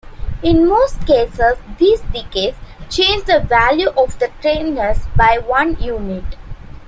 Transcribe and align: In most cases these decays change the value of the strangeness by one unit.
In 0.41 0.67
most 0.67 1.05
cases 1.05 1.57
these 1.77 2.01
decays 2.11 2.55
change 2.89 3.25
the 3.25 3.39
value 3.39 3.89
of 3.89 4.17
the 4.17 4.31
strangeness 4.39 5.05
by 5.15 5.37
one 5.37 5.75
unit. 5.79 6.23